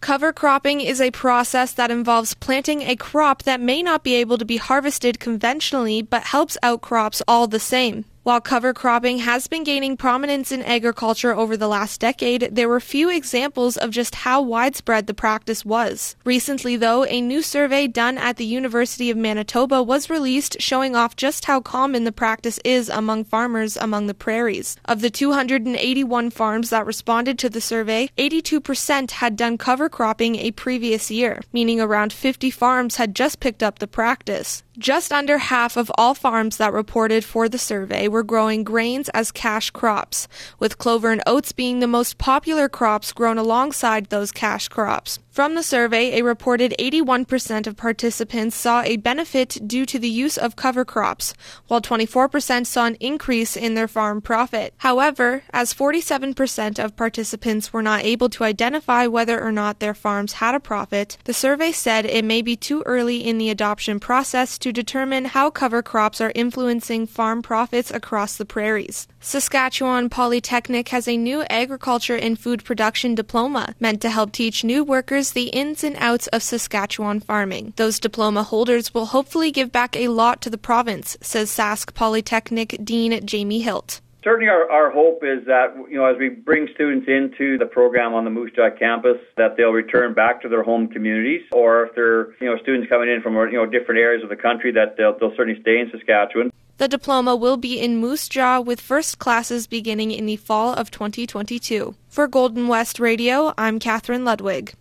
[0.00, 4.38] Cover cropping is a process that involves planting a crop that may not be able
[4.38, 8.06] to be harvested conventionally but helps out crops all the same.
[8.30, 12.78] While cover cropping has been gaining prominence in agriculture over the last decade, there were
[12.78, 16.14] few examples of just how widespread the practice was.
[16.24, 21.16] Recently, though, a new survey done at the University of Manitoba was released showing off
[21.16, 24.76] just how common the practice is among farmers among the prairies.
[24.84, 30.52] Of the 281 farms that responded to the survey, 82% had done cover cropping a
[30.52, 34.62] previous year, meaning around 50 farms had just picked up the practice.
[34.78, 39.32] Just under half of all farms that reported for the survey were growing grains as
[39.32, 44.68] cash crops, with clover and oats being the most popular crops grown alongside those cash
[44.68, 45.18] crops.
[45.30, 50.36] From the survey, a reported 81% of participants saw a benefit due to the use
[50.36, 51.34] of cover crops,
[51.68, 54.74] while 24% saw an increase in their farm profit.
[54.78, 60.34] However, as 47% of participants were not able to identify whether or not their farms
[60.34, 64.58] had a profit, the survey said it may be too early in the adoption process
[64.58, 69.06] to determine how cover crops are influencing farm profits across the prairies.
[69.20, 74.82] Saskatchewan Polytechnic has a new agriculture and food production diploma meant to help teach new
[74.82, 77.74] workers the ins and outs of Saskatchewan farming.
[77.76, 82.78] Those diploma holders will hopefully give back a lot to the province, says Sask Polytechnic
[82.82, 84.00] Dean Jamie Hilt.
[84.22, 88.12] Certainly, our, our hope is that you know as we bring students into the program
[88.12, 91.94] on the Moose Jaw campus, that they'll return back to their home communities, or if
[91.94, 94.96] they're you know students coming in from you know different areas of the country, that
[94.98, 96.49] they'll, they'll certainly stay in Saskatchewan.
[96.80, 100.90] The diploma will be in Moose Jaw with first classes beginning in the fall of
[100.90, 101.94] 2022.
[102.08, 104.72] For Golden West Radio, I'm Catherine Ludwig.